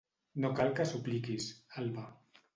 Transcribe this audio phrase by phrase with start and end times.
[0.45, 1.51] No cal que supliquis,
[1.85, 2.09] Alba.